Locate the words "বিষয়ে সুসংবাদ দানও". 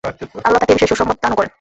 0.77-1.37